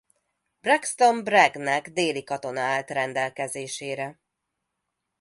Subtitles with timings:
[0.61, 4.19] Braxton Bragg-nek déli katona állt rendelkezésére.